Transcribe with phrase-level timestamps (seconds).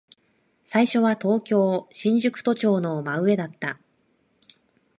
[0.65, 3.79] 最初は東京、新宿都庁の真上だった。